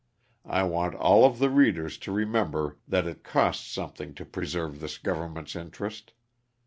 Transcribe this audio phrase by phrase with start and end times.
[0.47, 4.79] I want all of the readers to remem ber that it costs something to preserve
[4.79, 6.13] this govern ment's interest.